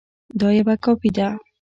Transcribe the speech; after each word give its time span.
دا 0.39 0.47
یوه 0.57 0.75
کاپي 0.83 1.09
ده 1.17 1.27